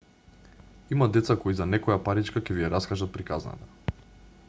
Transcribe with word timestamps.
има 0.95 1.07
деца 1.17 1.35
кои 1.43 1.57
за 1.59 1.67
некоја 1.73 1.99
паричка 2.09 2.43
ќе 2.47 2.57
ви 2.59 2.65
ја 2.67 2.73
раскажат 2.77 3.15
приказната 3.19 3.99